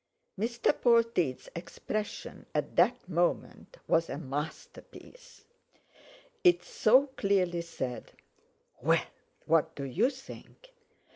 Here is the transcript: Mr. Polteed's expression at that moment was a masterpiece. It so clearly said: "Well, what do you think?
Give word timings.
Mr. 0.39 0.73
Polteed's 0.73 1.47
expression 1.55 2.47
at 2.55 2.75
that 2.75 3.07
moment 3.07 3.77
was 3.87 4.09
a 4.09 4.17
masterpiece. 4.17 5.45
It 6.43 6.63
so 6.63 7.05
clearly 7.05 7.61
said: 7.61 8.11
"Well, 8.81 9.05
what 9.45 9.75
do 9.75 9.83
you 9.83 10.09
think? 10.09 10.73